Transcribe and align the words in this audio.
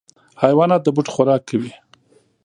حیوانات 0.41 0.81
د 0.83 0.87
بوټو 0.95 1.11
خوراک 1.15 1.41
کوي. 1.49 1.73